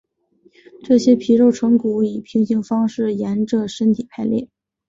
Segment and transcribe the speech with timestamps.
[0.83, 4.49] 这些皮内成骨以平行方式沿者身体排列。